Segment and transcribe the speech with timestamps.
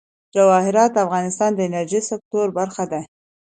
[0.35, 3.01] جواهرات د افغانستان د انرژۍ سکتور برخه ده.